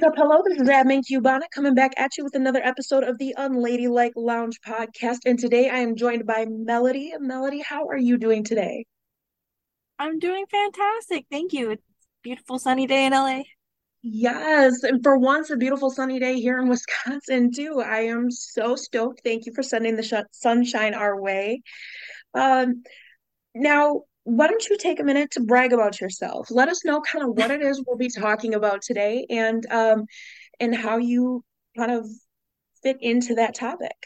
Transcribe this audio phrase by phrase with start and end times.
[0.00, 0.16] What's up?
[0.16, 4.14] Hello, this is Admin Cubana coming back at you with another episode of the Unladylike
[4.16, 5.18] Lounge podcast.
[5.26, 7.12] And today I am joined by Melody.
[7.20, 8.86] Melody, how are you doing today?
[9.98, 11.26] I'm doing fantastic.
[11.30, 11.72] Thank you.
[11.72, 13.42] It's a beautiful sunny day in LA.
[14.00, 17.82] Yes, and for once, a beautiful sunny day here in Wisconsin, too.
[17.84, 19.20] I am so stoked.
[19.22, 21.60] Thank you for sending the sh sunshine our way.
[22.32, 22.84] Um,
[23.54, 26.50] now, why don't you take a minute to brag about yourself?
[26.50, 30.06] Let us know kind of what it is we'll be talking about today and um
[30.58, 31.44] and how you
[31.76, 32.06] kind of
[32.82, 33.96] fit into that topic.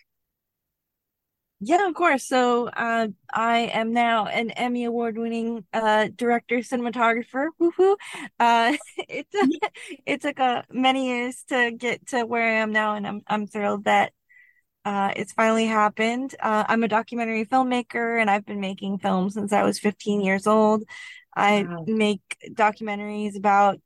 [1.60, 2.28] Yeah, of course.
[2.28, 7.48] So, uh, I am now an Emmy Award winning uh director cinematographer.
[7.60, 7.96] Woohoo.
[8.38, 8.76] Uh
[9.08, 9.50] it took
[10.06, 13.46] it took uh, many years to get to where I am now and I'm I'm
[13.46, 14.12] thrilled that
[14.84, 16.34] uh it's finally happened.
[16.40, 20.46] Uh I'm a documentary filmmaker and I've been making films since I was 15 years
[20.46, 20.84] old.
[21.36, 21.86] I Wow.
[21.86, 23.80] make documentaries about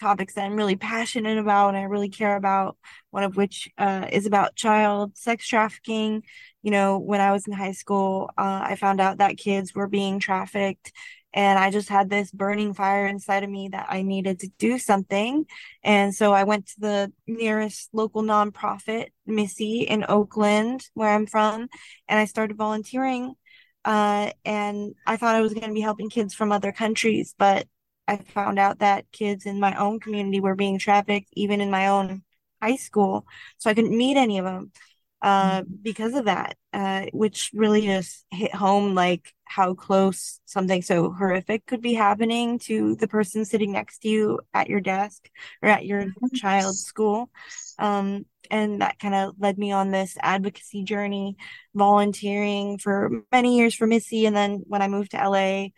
[0.00, 2.76] topics that I'm really passionate about and I really care about,
[3.10, 6.22] one of which uh, is about child sex trafficking.
[6.62, 9.88] You know, when I was in high school, uh, I found out that kids were
[9.88, 10.92] being trafficked,
[11.36, 14.78] and I just had this burning fire inside of me that I needed to do
[14.78, 15.44] something.
[15.84, 21.68] And so I went to the nearest local nonprofit, MISSSEY, in Oakland, where I'm from,
[22.08, 23.34] and I started volunteering.
[23.84, 27.68] Uh, and I thought I was going to be helping kids from other countries, but
[28.08, 31.88] I found out that kids in my own community were being trafficked, even in my
[31.88, 32.22] own
[32.62, 33.26] high school.
[33.58, 34.72] So I couldn't meet any of them
[35.26, 41.10] uh, because of that, uh, which really just hit home like how close something so
[41.10, 45.28] horrific could be happening to the person sitting next to you at your desk
[45.60, 47.28] or at your child's school.
[47.76, 51.36] Um, and that kind of led me on this advocacy journey,
[51.74, 54.28] volunteering for many years for MISSSEY.
[54.28, 55.70] And then when I moved to LA,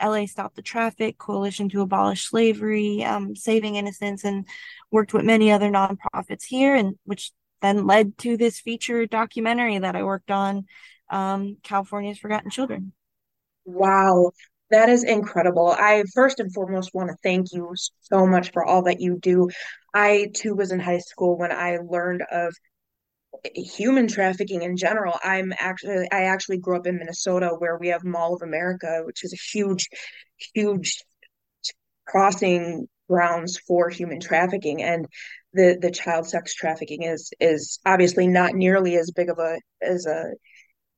[0.00, 4.46] LA Stop the Traffic, Coalition to Abolish Slavery, um, Saving Innocence, and
[4.92, 7.32] worked with many other nonprofits here, and which
[7.62, 10.66] then led to this feature documentary that I worked on,
[11.10, 12.92] um, California's Forgotten Children.
[13.64, 14.32] Wow,
[14.70, 15.68] that is incredible.
[15.78, 19.48] I first and foremost want to thank you so much for all that you do.
[19.94, 22.54] I too was in high school when I learned of
[23.54, 25.18] human trafficking in general.
[25.22, 29.24] I'm actually I actually grew up in Minnesota where we have Mall of America, which
[29.24, 29.88] is a huge,
[30.54, 31.02] huge
[32.06, 34.82] crossing grounds for human trafficking.
[34.82, 35.06] And
[35.54, 40.06] the the child sex trafficking is is obviously not nearly as big of a as
[40.06, 40.30] a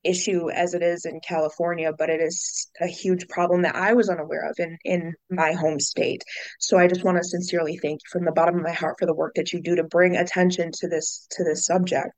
[0.04, 4.08] issue as it is in California, but it is a huge problem that I was
[4.08, 6.22] unaware of in in my home state.
[6.60, 9.06] So I just want to sincerely thank you from the bottom of my heart for
[9.06, 12.10] the work that you do to bring attention to this to this subject.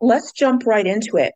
[0.00, 1.32] Let's jump right into it.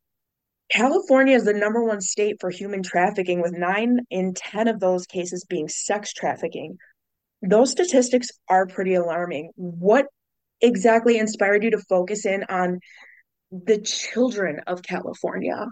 [0.71, 5.07] California is the number one state for human trafficking, with nine in 10 of those
[5.07, 6.79] cases being sex trafficking.
[7.43, 9.51] Those statistics are pretty alarming.
[9.57, 10.07] What
[10.61, 12.81] exactly inspired you to focus in on
[13.51, 15.67] the children of California?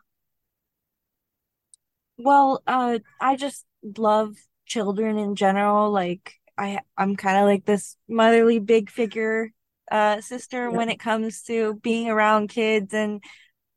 [2.18, 3.64] Well, uh, I just
[3.96, 4.34] love
[4.66, 5.90] children in general.
[5.90, 9.50] Like I, I'm kind of like this motherly big figure,
[9.90, 10.76] uh, sister Yeah.
[10.76, 13.22] when it comes to being around kids, and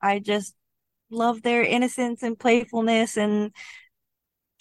[0.01, 0.55] I just
[1.09, 3.53] love their innocence and playfulness and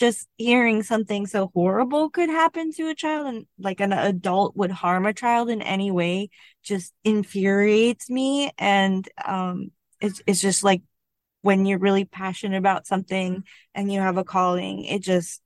[0.02, 4.72] just hearing something so horrible could happen to a child and like an adult would
[4.72, 6.28] harm a child in any way
[6.64, 9.70] just infuriates me and um
[10.00, 10.82] it's it's just like
[11.42, 13.44] when you're really passionate about something
[13.76, 15.40] and you have a calling it just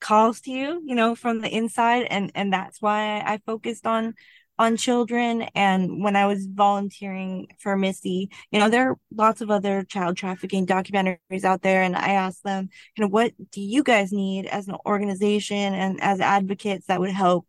[0.00, 2.06] calls to you, you know, from the inside.
[2.10, 4.14] And and that's why I focused on
[4.58, 5.42] on children.
[5.54, 10.16] And when I was volunteering for MISSSEY, you know, there are lots of other child
[10.16, 11.82] trafficking documentaries out there.
[11.82, 16.00] And I asked them, you know, what do you guys need as an organization and
[16.02, 17.46] as advocates that would help,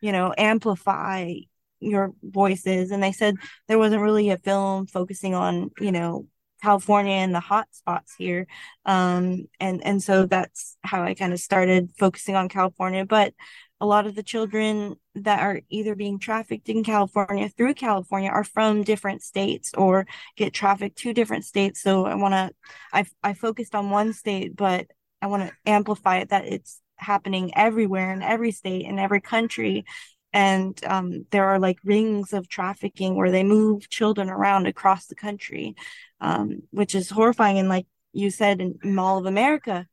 [0.00, 1.34] you know, amplify
[1.78, 2.90] your voices?
[2.90, 3.36] And they said
[3.68, 6.26] there wasn't really a film focusing on, you know,
[6.62, 8.46] California and the hot spots here.
[8.84, 13.06] Um, and and so that's how I kind of started focusing on California.
[13.06, 13.34] But
[13.80, 18.44] a lot of the children that are either being trafficked in California through California are
[18.44, 20.06] from different states or
[20.36, 21.80] get trafficked to different states.
[21.80, 22.50] So I want to,
[22.92, 24.86] I I focused on one state, but
[25.22, 29.84] I want to amplify it that it's happening everywhere in every state in every country
[30.32, 35.14] and um, there are like rings of trafficking where they move children around across the
[35.14, 35.74] country,
[36.20, 37.58] um, which is horrifying.
[37.58, 39.86] And like you said, in Mall of America,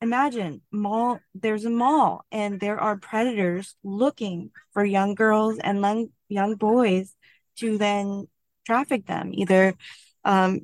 [0.00, 6.08] imagine mall, there's a mall and there are predators looking for young girls and young,
[6.28, 7.14] young boys
[7.56, 8.28] to then
[8.64, 9.74] traffic them, either
[10.24, 10.60] um,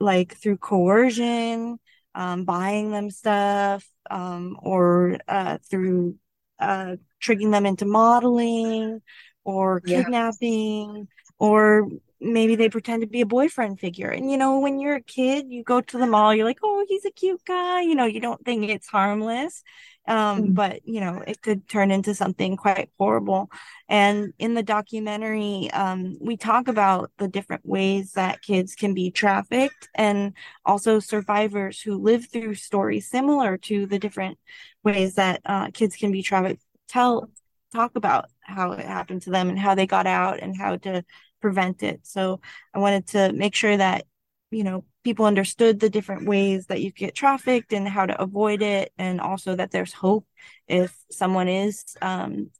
[0.00, 1.78] like through coercion,
[2.14, 6.16] um, buying them stuff, um, or uh, through
[6.58, 9.02] uh, tricking them into modeling
[9.44, 9.98] or Yeah.
[9.98, 11.88] kidnapping or
[12.24, 14.08] maybe they pretend to be a boyfriend figure.
[14.10, 16.84] And you know, when you're a kid, you go to the mall, you're like, oh,
[16.88, 17.82] he's a cute guy.
[17.82, 19.62] You know, you don't think it's harmless.
[20.06, 20.54] Um, Mm.
[20.54, 23.50] but you know, it could turn into something quite horrible.
[23.88, 29.10] And in the documentary, um, we talk about the different ways that kids can be
[29.10, 30.34] trafficked and
[30.64, 34.38] also survivors who live through stories similar to the different
[34.82, 37.30] ways that uh, kids can be trafficked tell
[37.74, 41.04] talk about how it happened to them and how they got out and how to
[41.44, 42.00] prevent it.
[42.04, 42.40] So
[42.72, 44.06] I wanted to make sure that,
[44.50, 48.62] you know, people understood the different ways that you get trafficked and how to avoid
[48.62, 50.24] it, and also that there's hope
[50.66, 52.50] if someone is um,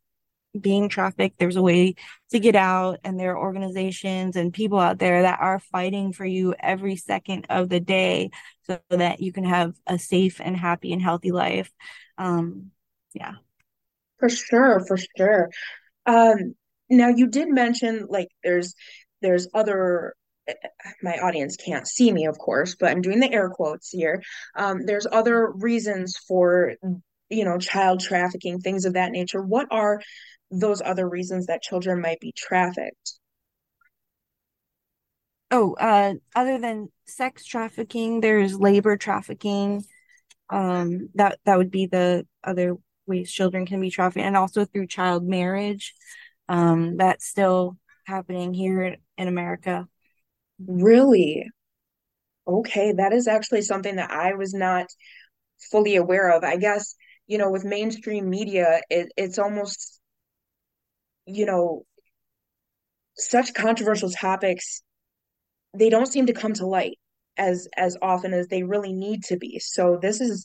[0.53, 1.95] being trafficked, there's a way
[2.31, 6.27] to get out, and there are organizations and people out there that are fighting for
[6.27, 8.31] you every second of the day
[8.67, 11.73] so that you can have a safe and happy and healthy life.
[12.19, 12.71] Um,
[13.15, 13.37] yeah.
[14.19, 15.49] For sure, for sure.
[16.05, 16.55] Um,
[16.91, 18.75] now you did mention like there's
[19.23, 20.15] there's other
[21.03, 24.23] my audience can't see me, of course, but I'm doing the air quotes here.
[24.55, 26.75] Um, there's other reasons for,
[27.31, 29.43] you know, child trafficking, things of that nature.
[29.43, 30.01] What are
[30.51, 33.15] those other reasons that children might be trafficked?
[35.51, 39.85] Oh, uh, other than sex trafficking, there's labor trafficking.
[40.51, 42.77] Um, that that would be the other
[43.07, 45.95] ways children can be trafficked, and also through child marriage.
[46.49, 49.89] Um, that's still happening here in America.
[50.67, 51.47] Really?
[52.47, 54.87] Okay, that is actually something that I was not
[55.71, 56.45] fully aware of.
[56.45, 56.95] I guess,
[57.27, 60.01] you know, with mainstream media, it, it's almost,
[61.27, 61.85] you know,
[63.17, 64.83] such controversial topics,
[65.77, 66.99] they don't seem to come to light
[67.37, 69.59] as as often as they really need to be.
[69.59, 70.45] So this is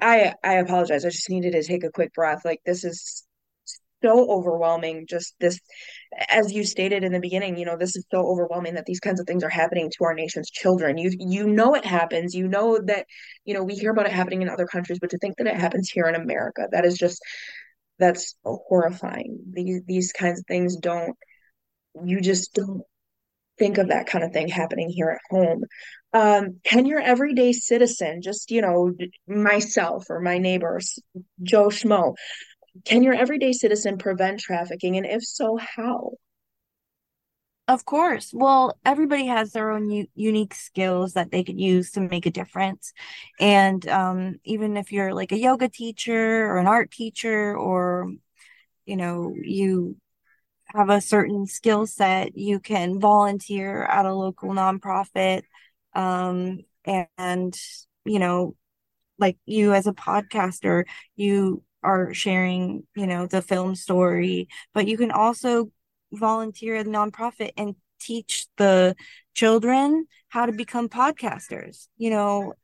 [0.00, 1.04] I I apologize.
[1.04, 2.44] I just needed to take a quick breath.
[2.44, 3.24] Like this is
[4.02, 5.06] so overwhelming.
[5.08, 5.58] Just this,
[6.28, 9.20] as you stated in the beginning, you know, this is so overwhelming that these kinds
[9.20, 10.98] of things are happening to our nation's children.
[10.98, 12.34] You you know it happens.
[12.34, 13.06] You know that,
[13.44, 15.56] you know, we hear about it happening in other countries, but to think that it
[15.56, 17.20] happens here in America, that is just
[17.98, 19.38] that's horrifying.
[19.52, 21.16] These these kinds of things don't
[22.04, 22.82] you just don't
[23.58, 25.64] think of that kind of thing happening here at home.
[26.12, 28.92] Um, can your everyday citizen, just, you know,
[29.26, 30.98] myself or my neighbors,
[31.42, 32.14] Joe Schmo,
[32.84, 34.96] can your everyday citizen prevent trafficking?
[34.96, 36.12] And if so, how?
[37.68, 38.32] Of course.
[38.34, 42.30] Well, everybody has their own u unique skills that they could use to make a
[42.30, 42.92] difference.
[43.38, 48.12] And um, even if you're like a yoga teacher or an art teacher, or
[48.84, 49.96] you know, you
[50.66, 55.42] have a certain skill set, you can volunteer at a local nonprofit.
[55.94, 57.54] Um, and,
[58.04, 58.56] you know,
[59.18, 60.84] like you as a podcaster,
[61.14, 65.70] you are sharing, you know, the film story, but you can also
[66.12, 68.94] volunteer at a nonprofit and teach the
[69.34, 72.54] children how to become podcasters, you know,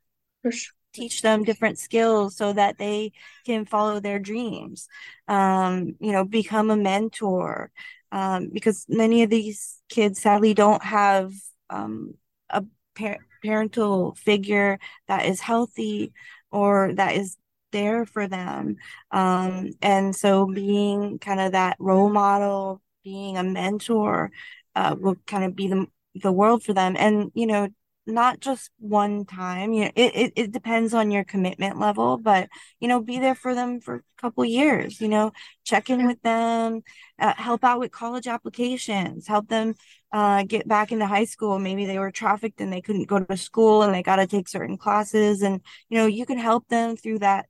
[0.92, 3.12] teach them different skills so that they
[3.44, 4.88] can follow their dreams.
[5.28, 7.70] Um, you know, become a mentor.
[8.10, 11.30] Um, because many of these kids sadly don't have
[11.68, 12.14] um,
[12.48, 12.64] a
[12.96, 16.12] par parental figure that is healthy
[16.50, 17.36] or that is
[17.72, 18.76] there for them.
[19.10, 24.30] Um, and so being kind of that role model, being a mentor,
[24.74, 26.96] uh, will kind of be the the world for them.
[26.98, 27.68] And you know,
[28.08, 29.72] not just one time.
[29.72, 32.48] You know, it, it, it depends on your commitment level, but
[32.80, 35.32] you know, be there for them for a couple years, you know,
[35.64, 36.82] check in with them,
[37.18, 39.74] uh, help out with college applications, help them
[40.12, 41.58] uh, get back into high school.
[41.58, 44.48] Maybe they were trafficked and they couldn't go to school and they got to take
[44.48, 47.46] certain classes, and you know, you can help them through that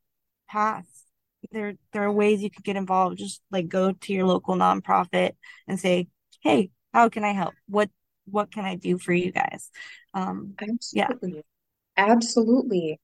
[0.49, 0.87] path.
[1.53, 3.19] There, there are ways you could get involved.
[3.19, 5.33] Just like go to your local nonprofit
[5.67, 6.09] and say,
[6.43, 7.55] "Hey, how can I help?
[7.69, 7.91] What
[8.27, 9.71] what can I do for you guys?"
[10.15, 10.55] Um,
[10.93, 11.09] yeah.
[11.11, 11.43] Absolutely.
[11.97, 13.01] Absolutely.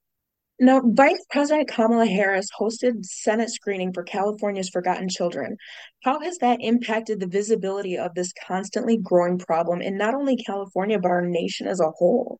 [0.60, 5.56] Now, Vice President Kamala Harris hosted Senate screening for California's Forgotten Children.
[6.04, 10.98] How has that impacted the visibility of this constantly growing problem in not only California,
[11.00, 12.38] but our nation as a whole?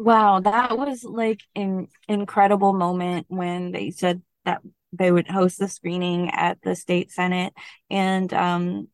[0.00, 4.62] Wow, that was like an incredible moment when they said that
[4.94, 7.52] they would host the screening at the state senate
[7.90, 8.88] and um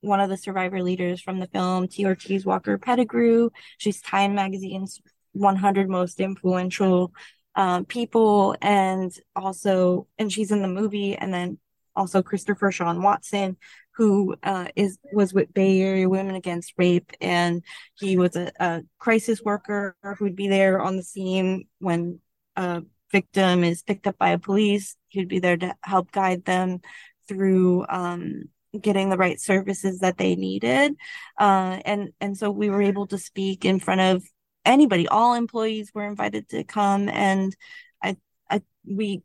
[0.00, 2.06] one of the survivor leaders from the film, T.
[2.06, 3.50] Ortiz Walker Pettigrew.
[3.76, 4.98] She's Time Magazine's
[5.32, 7.12] 100 most influential
[7.54, 11.58] uh, people, and also, and she's in the movie, and then
[11.98, 13.56] also Christopher Sean Watson,
[13.96, 17.62] who uh, is was with Bay Area Women Against Rape, and
[17.98, 22.20] he was a, a crisis worker who'd be there on the scene when
[22.56, 26.80] a victim is picked up by a police, he'd be there to help guide them
[27.26, 28.44] through um,
[28.80, 30.94] getting the right services that they needed.
[31.38, 34.24] Uh, and and so we were able to speak in front of
[34.64, 35.08] anybody.
[35.08, 37.54] All employees were invited to come, and
[38.02, 38.16] I
[38.50, 39.22] I we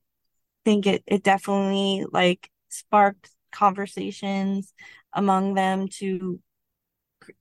[0.65, 4.73] think it it definitely like sparked conversations
[5.13, 6.39] among them to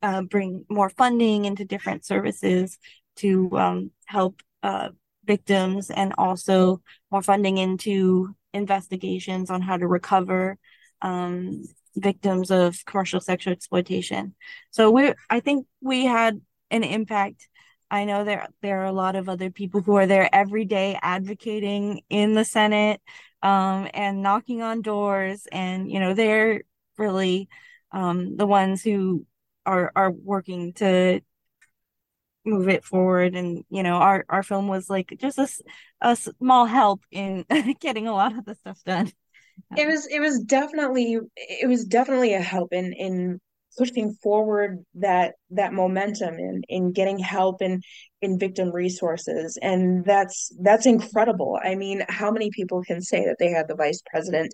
[0.03, 2.79] uh, bring more funding into different services
[3.17, 4.91] to um, help uh,
[5.25, 10.59] victims and also more funding into investigations on how to recover
[11.01, 11.65] um,
[11.97, 14.35] victims of commercial sexual exploitation.
[14.71, 17.49] So we I think we had an impact.
[17.91, 20.99] I know there there are a lot of other people who are there every day
[21.03, 23.01] advocating in the Senate
[23.43, 26.63] um, and knocking on doors and you know they're
[26.99, 27.49] really
[27.93, 29.27] um, the ones who
[29.67, 31.21] are are working to
[32.45, 33.35] move it forward.
[33.35, 35.49] And you know our our film was like just a,
[36.01, 37.45] a small help in
[37.81, 39.13] getting a lot of the stuff done.
[39.77, 43.41] It was it was definitely it was definitely a help in in
[43.77, 47.81] pushing forward that that momentum in in getting help in
[48.21, 49.59] in victim resources.
[49.63, 51.59] And that's that's incredible.
[51.63, 54.53] I mean how many people can say that they had the vice president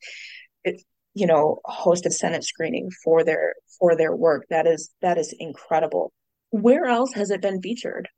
[0.64, 0.80] it,
[1.14, 4.44] you know host a senate screening for their for their work?
[4.50, 6.12] That is that is incredible.
[6.50, 8.08] Where else has it been featured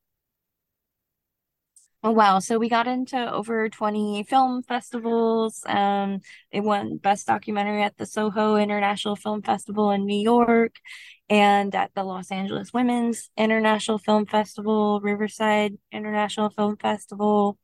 [2.03, 2.39] Oh wow.
[2.39, 5.63] So we got into over 20 film festivals.
[5.67, 10.77] Um, it won Best Documentary at the Soho International Film Festival in New York
[11.29, 17.59] and at the Los Angeles Women's International Film Festival, Riverside International Film Festival.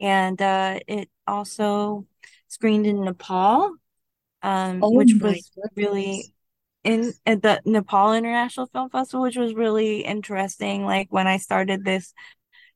[0.00, 2.06] And uh, it also
[2.48, 3.72] screened in Nepal,
[4.42, 6.24] um, oh which was really
[6.82, 10.84] in at the Nepal International Film Festival, which was really interesting.
[10.84, 12.12] Like when I started this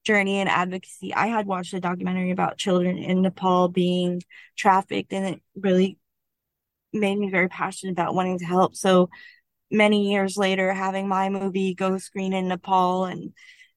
[0.05, 1.15] journey and advocacy.
[1.15, 4.23] I had watched a documentary about children in Nepal being
[4.57, 5.99] trafficked, and it really
[6.93, 8.75] made me very passionate about wanting to help.
[8.75, 9.11] So
[9.71, 13.33] many years later, having my movie go screen in Nepal and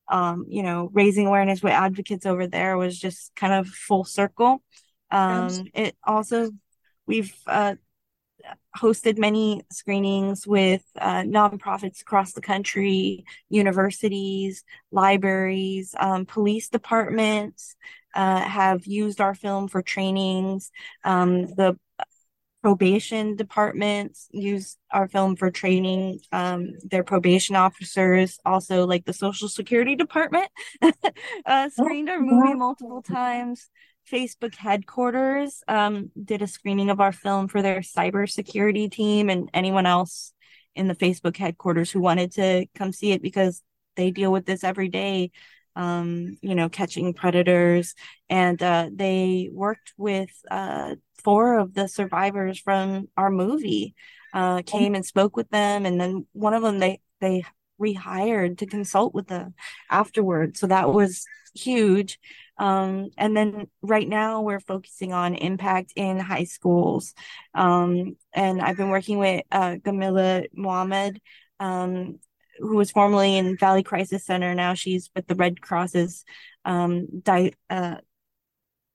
[0.09, 4.61] um, you know, raising awareness with advocates over there was just kind of full circle.
[5.11, 6.51] Um, it also
[7.05, 7.75] we've uh,
[8.77, 17.75] hosted many screenings with uh, nonprofits across the country, universities, libraries, um, police departments
[18.15, 20.71] uh, have used our film for trainings.
[21.03, 21.77] Um, the
[22.63, 26.19] probation departments use our film for training.
[26.31, 30.47] Um, their probation officers also like the social security department
[31.45, 33.69] uh, screened our movie multiple times
[34.11, 39.85] Facebook headquarters um, did a screening of our film for their cybersecurity team and anyone
[39.85, 40.33] else
[40.75, 43.61] in the Facebook headquarters who wanted to come see it because
[43.95, 45.31] they deal with this every day,
[45.75, 47.93] um, you know, catching predators.
[48.29, 53.95] And uh, they worked with uh, four of the survivors from our movie,
[54.33, 55.85] uh, came and spoke with them.
[55.85, 57.43] And then one of them, they, they
[57.79, 59.53] rehired to consult with them
[59.89, 60.59] afterwards.
[60.59, 62.19] So that was huge.
[62.63, 67.13] Um, and then right now we're focusing on impact in high schools.
[67.53, 71.19] Um, and I've been working with uh, Gamila Mohammed,
[71.59, 72.19] um,
[72.59, 74.55] who was formerly in Valley Crisis Center.
[74.55, 76.23] Now she's with the Red Cross's
[76.63, 77.97] um, di- uh,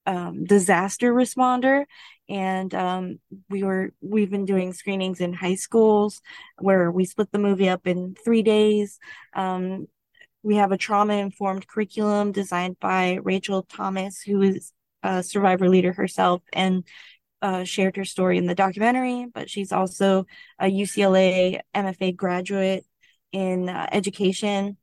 [0.07, 1.85] um, disaster responder
[2.27, 6.21] and um, we were we've been doing screenings in high schools
[6.57, 8.97] where we split the movie up in three days
[10.43, 14.71] we have a trauma informed curriculum designed by Rachel Thomas, who is
[15.03, 16.83] a survivor leader herself and
[17.41, 20.25] uh, shared her story in the documentary, but she's also
[20.59, 22.85] a UCLA MFA graduate
[23.31, 24.77] in uh, education.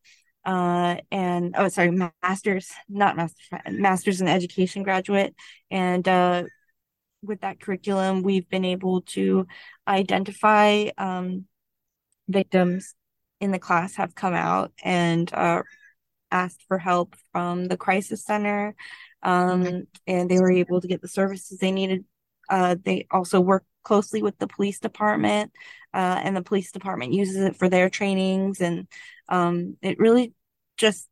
[0.45, 1.91] Uh, and oh, sorry,
[2.23, 5.35] master's, not master's, master's in education graduate.
[5.71, 6.45] And uh,
[7.23, 9.47] with that curriculum, we've been able to
[9.89, 11.47] identify um,
[12.29, 12.95] victims
[13.41, 15.63] in the class have come out and uh,
[16.31, 18.75] asked for help from the crisis center
[19.23, 19.81] um, mm-hmm.
[20.07, 22.05] and they were able to get the services they needed
[22.49, 25.53] uh, they also work closely with the police department
[25.95, 28.87] uh, and the police department uses it for their trainings and
[29.29, 30.33] um, it really
[30.77, 31.09] just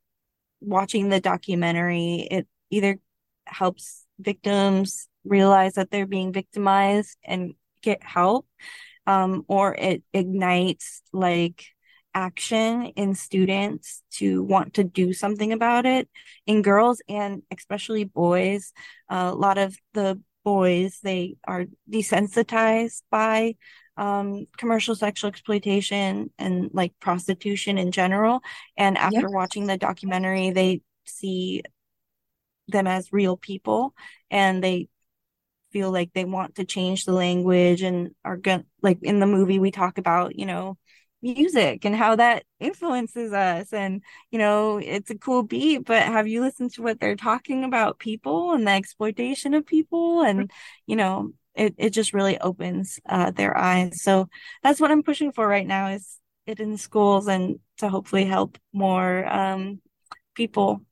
[0.61, 2.99] watching the documentary it either
[3.47, 8.47] helps victims realize that they're being victimized and get help
[9.07, 11.65] um, or it ignites like
[12.15, 16.09] action in students to want to do something about it.
[16.47, 18.73] In girls and especially boys
[19.09, 23.57] uh, a lot of the boys they are desensitized by
[23.97, 28.41] um, commercial sexual exploitation and like prostitution in general.
[28.77, 31.63] And after watching the documentary they see
[32.69, 33.95] them as real people
[34.31, 34.89] and they
[35.73, 39.59] feel like they want to change the language and are going like in the movie
[39.59, 40.79] we talk about, you know,
[41.25, 46.29] music and how that influences us and you know it's a cool beat but have
[46.29, 50.23] you listened to what they're talking about people and the exploitation of people?
[50.23, 50.51] And
[50.87, 54.03] you know it, it just really opens uh, their eyes.
[54.03, 54.29] So
[54.63, 58.59] that's what i'm pushing for right now is it in schools and to hopefully help
[58.73, 59.81] more um,
[60.35, 60.83] people.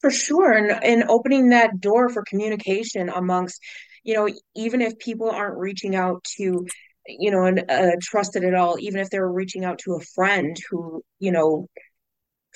[0.00, 0.52] For sure.
[0.52, 3.60] And, and opening that door for communication amongst,
[4.02, 6.66] you know, even if people aren't reaching out to,
[7.06, 10.56] you know, and a trusted at all, even if they're reaching out to a friend
[10.70, 11.66] who, you know,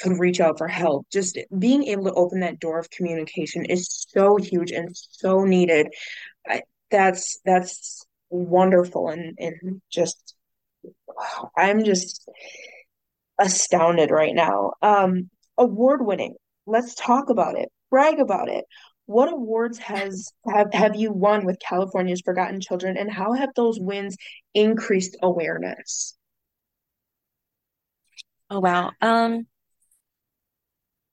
[0.00, 4.06] could reach out for help, just being able to open that door of communication is
[4.10, 5.88] so huge and so needed.
[6.48, 10.34] I, that's that's wonderful and and just
[11.56, 12.28] I'm just
[13.38, 14.72] astounded right now.
[14.82, 16.34] Um, award winning.
[16.66, 17.70] Let's talk about it.
[17.90, 18.64] Brag about it.
[19.06, 23.80] What awards has have have you won with California's Forgotten Children, and how have those
[23.80, 24.16] wins
[24.52, 26.16] increased awareness?
[28.50, 29.46] oh wow um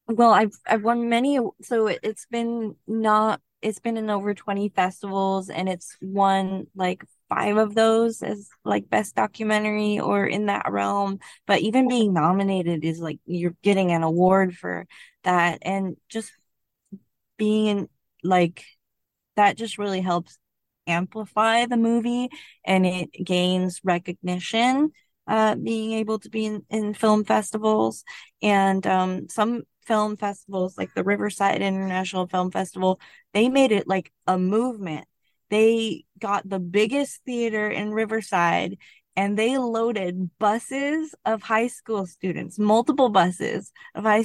[0.07, 4.69] well i've i've won many so it, it's been not it's been in over 20
[4.69, 10.69] festivals and it's won like five of those as like best documentary or in that
[10.69, 14.86] realm but even being nominated is like you're getting an award for
[15.24, 16.31] that and just
[17.41, 17.89] being in
[18.24, 18.63] like
[19.36, 20.38] that just really helps
[20.86, 22.29] amplify the movie
[22.63, 24.91] and it gains recognition
[25.27, 28.03] uh being able to be in, in film festivals.
[28.44, 33.00] And um some film festivals like the Riverside International Film Festival
[33.33, 35.07] they made it like a movement.
[35.50, 38.77] They got the biggest theater in Riverside
[39.15, 44.24] and they loaded buses of high school students multiple buses of high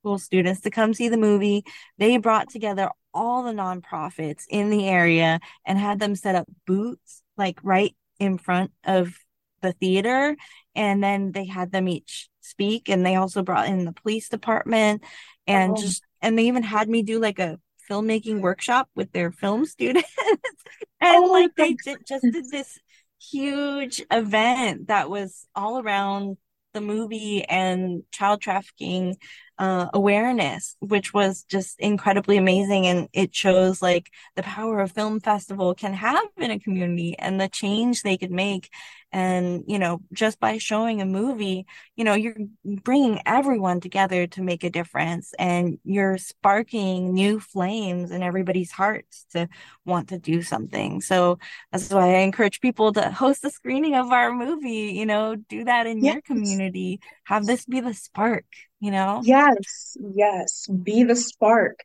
[0.00, 1.64] school students to come see the movie
[1.98, 7.22] they brought together all the nonprofits in the area and had them set up booths
[7.36, 9.14] like right in front of
[9.60, 10.36] the theater.
[10.74, 12.88] And then they had them each speak.
[12.88, 15.02] And they also brought in the police department
[15.46, 17.58] and Oh, just, and they even had me do like a
[17.90, 20.12] filmmaking workshop with their film students.
[21.00, 22.78] and oh like they did, just did this
[23.20, 26.36] huge event that was all around
[26.74, 29.16] the movie and child trafficking
[29.58, 32.86] uh, awareness, which was just incredibly amazing.
[32.86, 37.40] And it shows like the power a film festival can have in a community and
[37.40, 38.70] the change they could make.
[39.10, 41.66] And, you know, just by showing a movie,
[41.96, 48.10] you know, you're bringing everyone together to make a difference and you're sparking new flames
[48.10, 49.48] in everybody's hearts to
[49.86, 51.00] want to do something.
[51.00, 51.38] So
[51.72, 55.64] that's why I encourage people to host a screening of our movie, you know, do
[55.64, 58.44] that in your community, have this be the spark,
[58.80, 59.22] you know?
[59.24, 60.66] Yes, yes.
[60.68, 61.78] Be the spark.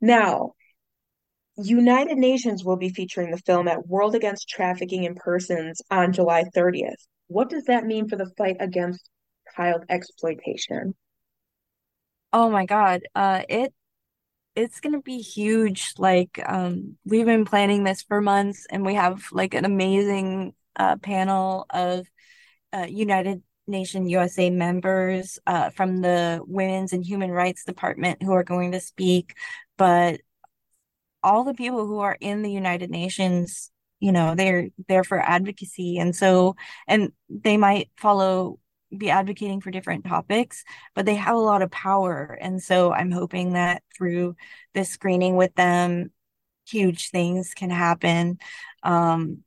[0.00, 0.52] Now,
[1.56, 6.44] United Nations will be featuring the film at World Against Trafficking in Persons on July
[6.54, 7.06] 30th.
[7.26, 9.08] What does that mean for the fight against
[9.56, 10.94] child exploitation?
[12.32, 13.02] Oh my God.
[13.14, 13.74] Uh it
[14.56, 15.92] it's gonna be huge.
[15.98, 20.96] Like um we've been planning this for months and we have like an amazing uh
[20.96, 22.06] panel of
[22.72, 28.44] uh United Nation USA members uh from the Women's and Human Rights Department who are
[28.44, 29.34] going to speak.
[29.78, 30.20] But
[31.22, 35.98] all the people who are in the United Nations, you know, they're there for advocacy.
[35.98, 36.56] And so,
[36.86, 38.58] and they might follow,
[38.96, 42.38] be advocating for different topics, but they have a lot of power.
[42.40, 44.36] And so I'm hoping that through
[44.74, 46.10] this screening with them,
[46.66, 48.38] huge things can happen.
[48.82, 49.44] Um,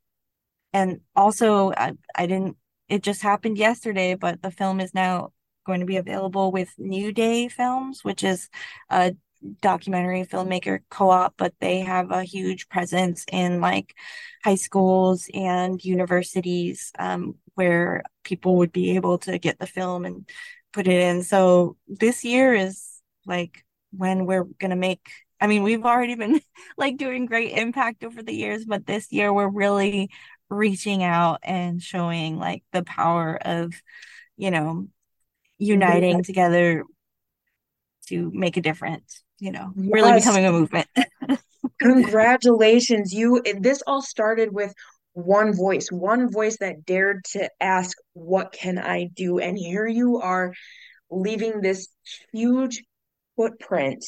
[0.73, 2.57] and also, I, I didn't,
[2.93, 5.31] it just happened yesterday, but the film is now
[5.65, 8.49] going to be available with New Day Films, which is
[8.91, 9.15] a
[9.61, 13.95] documentary filmmaker co-op, but they have a huge presence in like
[14.43, 20.29] high schools and universities um, where people would be able to get the film and
[20.71, 21.23] put it in.
[21.23, 25.09] So this year is like when we're gonna make.
[25.41, 26.39] I mean, we've already been
[26.77, 30.11] like doing great impact over the years, but this year we're really
[30.49, 33.73] reaching out and showing like the power of,
[34.37, 34.87] you know,
[35.57, 36.83] uniting together
[38.07, 40.87] to make a difference, you know, really Yes, becoming a movement.
[41.81, 43.13] congratulations.
[43.13, 44.73] You, this all started with
[45.13, 49.39] one voice, one voice that dared to ask, What can I do?
[49.39, 50.53] And here you are
[51.09, 51.87] leaving this
[52.31, 52.83] huge
[53.35, 54.03] footprint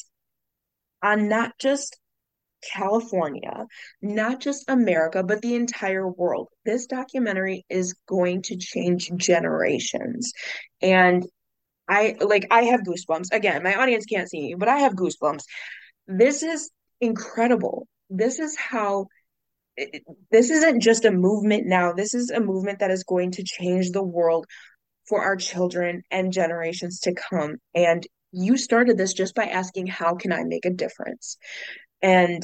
[1.03, 1.97] on not just
[2.73, 3.65] California,
[4.01, 6.49] not just America, but the entire world.
[6.65, 10.33] This documentary is going to change generations.
[10.81, 11.25] And
[11.87, 13.27] I like I have goosebumps.
[13.31, 15.43] Again, my audience can't see me, but I have goosebumps
[16.07, 17.87] This is incredible.
[18.09, 19.07] This is how
[20.31, 21.93] this isn't just a movement now.
[21.93, 24.45] This is a movement that is going to change the world
[25.07, 27.57] for our children and generations to come.
[27.73, 31.37] And you started this just by asking, how can I make a difference?
[32.01, 32.41] And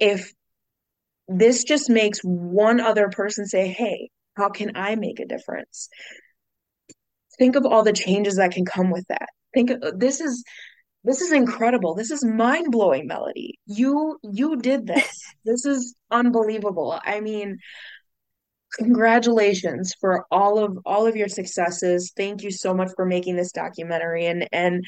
[0.00, 0.32] if
[1.28, 5.88] this just makes one other person say, hey, how can I make a difference?
[7.38, 9.28] Think of all the changes that can come with that.
[9.54, 10.44] Think of, this is
[11.02, 11.94] this is incredible.
[11.94, 13.58] This is mind-blowing, Melody.
[13.66, 15.22] You you did this.
[15.44, 17.00] This is unbelievable.
[17.02, 17.56] I mean,
[18.74, 22.12] congratulations for all of all of your successes.
[22.14, 24.84] Thank you so much for making this documentary and and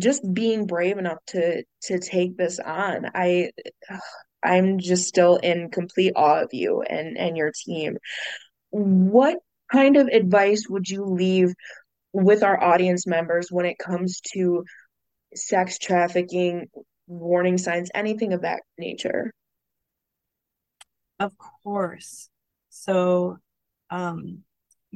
[0.00, 3.10] just being brave enough to to take this on.
[3.14, 3.50] I
[4.42, 7.98] I'm just still in complete awe of you and and your team.
[8.70, 9.38] What
[9.70, 11.54] kind of advice would you leave
[12.12, 14.64] with our audience members when it comes to
[15.34, 16.68] sex trafficking,
[17.06, 19.32] warning signs, anything of that nature?
[21.18, 22.28] Of course.
[22.70, 23.38] So,
[23.90, 24.42] um,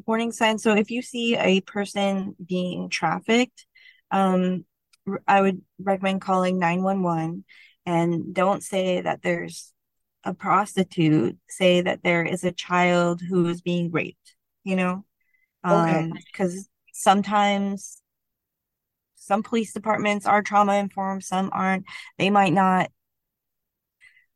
[0.07, 0.63] warning signs.
[0.63, 3.67] So if you see a person being trafficked,
[4.11, 4.65] um,
[5.27, 7.45] I would recommend calling 911
[7.87, 9.73] and don't say that there's
[10.25, 15.05] a prostitute, say that there is a child who is being raped, you know?
[15.63, 18.03] Um, because sometimes
[19.15, 21.85] some police departments are trauma informed, some aren't.
[22.19, 22.91] They might not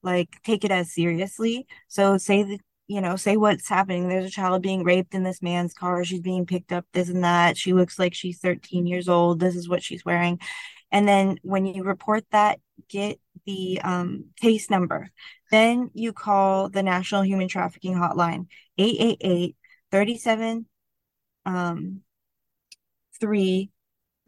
[0.03, 1.67] like take it as seriously.
[1.89, 2.61] So say that
[2.91, 4.09] you know, say what's happening.
[4.09, 6.05] There's a child being raped in this man's car.
[6.05, 7.57] She's being picked up, this and that.
[7.57, 9.39] She looks like she's 13 years old.
[9.39, 10.41] This is what she's wearing.
[10.91, 15.11] And then when you report that, get the um, case number.
[15.51, 18.47] Then you call the National Human Trafficking Hotline,
[18.79, 19.57] 888
[19.91, 20.67] 37
[21.47, 22.03] um,
[23.21, 23.71] 3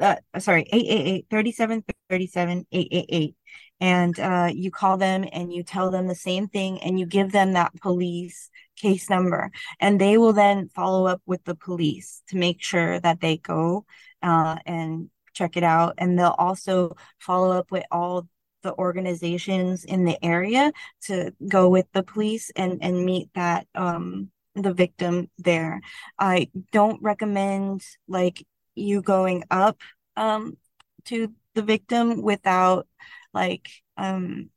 [0.01, 3.37] uh, sorry, 888 37 37 888.
[3.81, 7.33] And uh, you call them and you tell them the same thing and you give
[7.33, 9.51] them that police case number.
[9.81, 13.85] And they will then follow up with the police to make sure that they go
[14.23, 15.95] uh, and check it out.
[15.99, 18.29] And they'll also follow up with all
[18.63, 20.73] the organizations in the area
[21.03, 25.81] to go with the police and, and meet that um, the victim there.
[26.19, 28.45] I don't recommend like
[28.75, 29.81] you going up
[30.17, 30.57] um
[31.05, 32.87] to the victim without
[33.35, 34.51] like um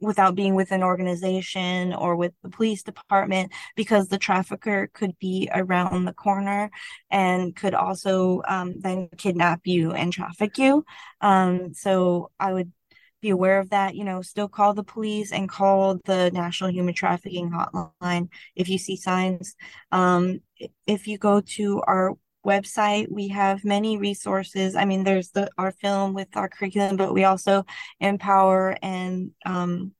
[0.00, 5.48] without being with an organization or with the police department because the trafficker could be
[5.54, 6.70] around the corner
[7.10, 10.84] and could also um, then kidnap you and traffic you.
[11.22, 12.72] Um, so I would
[13.20, 13.94] be aware of that.
[13.94, 18.78] You know, still call the police and call the National Human Trafficking Hotline if you
[18.78, 19.54] see signs.
[19.92, 20.40] Um,
[20.86, 22.14] if you go to our
[22.46, 23.10] website.
[23.10, 24.76] We have many resources.
[24.76, 27.64] I mean, there's the our film with our curriculum, but we also
[28.00, 29.92] empower and um,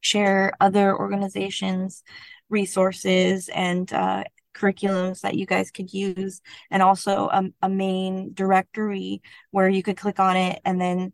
[0.00, 2.02] share other organizations,
[2.48, 9.20] resources, and uh, curriculums that you guys could use, and also a, a main directory
[9.50, 11.12] where you could click on it and then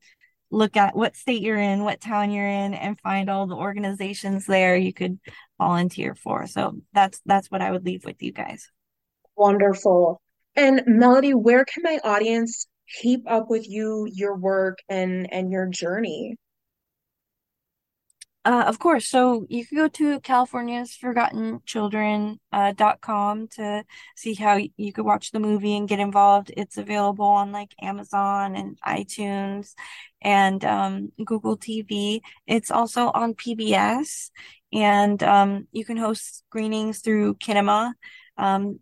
[0.51, 4.47] look at what state you're in, what town you're in, and find all the organizations
[4.47, 5.19] there you could
[5.59, 6.47] volunteer for.
[6.47, 8.71] So that's that's what I would leave with you guys.
[9.37, 10.21] Wonderful.
[10.57, 12.67] And Melody, where can my audience
[13.01, 16.37] keep up with you, your work, and and your journey?
[18.43, 19.07] Uh, of course.
[19.07, 23.85] So you can go to California's Forgotten Children uh, dot com to
[24.17, 26.51] see how you could watch the movie and get involved.
[26.57, 29.75] It's available on like Amazon and iTunes
[30.23, 32.23] and um, Google TV.
[32.47, 34.31] It's also on PBS,
[34.73, 37.93] and um, you can host screenings through Kinema.
[38.39, 38.81] Um,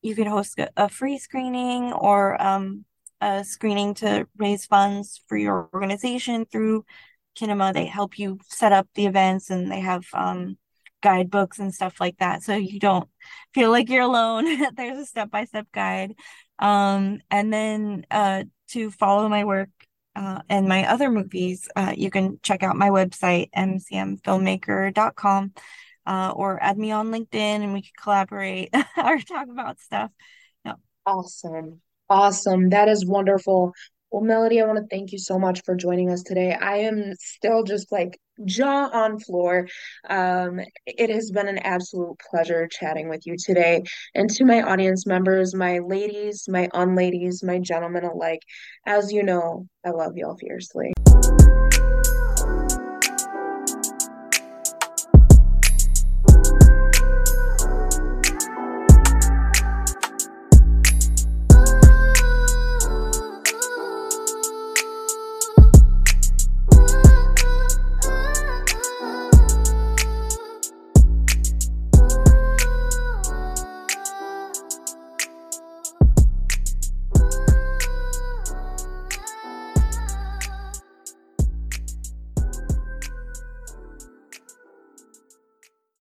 [0.00, 2.86] you can host a free screening or um,
[3.20, 6.84] a screening to raise funds for your organization through
[7.36, 7.72] Kinema.
[7.72, 10.56] They help you set up the events and they have um,
[11.02, 12.42] guidebooks and stuff like that.
[12.42, 13.08] So you don't
[13.54, 14.44] feel like you're alone.
[14.74, 16.14] There's a step by step guide.
[16.58, 19.70] Um, and then uh, to follow my work
[20.14, 25.52] uh, and my other movies, uh, you can check out my website, mcmfilmmaker.com
[26.06, 30.10] uh, or add me on LinkedIn and we can collaborate or talk about stuff.
[31.06, 31.80] Awesome.
[32.10, 32.70] Awesome.
[32.70, 33.72] That is wonderful.
[34.16, 36.54] Well, Melody, I want to thank you so much for joining us today.
[36.54, 39.68] I am still just like jaw on floor.
[40.08, 43.82] Um, it has been an absolute pleasure chatting with you today.
[44.14, 48.40] And to my audience members, my ladies, my unladies, my gentlemen alike,
[48.86, 50.94] as you know, I love y'all fiercely.